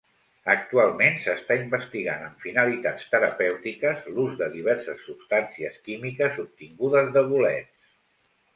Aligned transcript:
Actualment, 0.51 1.17
s'està 1.25 1.57
investigant 1.63 2.23
amb 2.29 2.41
finalitats 2.45 3.05
terapèutiques 3.11 4.09
l'ús 4.15 4.33
de 4.41 4.49
diverses 4.57 5.05
substàncies 5.11 5.79
químiques 5.91 6.43
obtingudes 6.49 7.17
de 7.21 7.27
bolets. 7.37 7.93